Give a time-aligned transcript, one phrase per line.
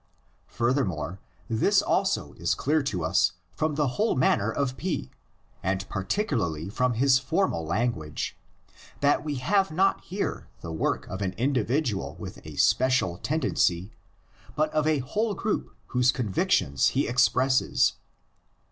[0.47, 5.11] Furthermore, this also is clear to us from the whole manner of P,
[5.61, 8.35] and particularly from his formal language,
[9.01, 13.93] that we have not here the work of an individual with a special tendency,
[14.55, 17.93] but of a whole group whose convictions he expresses.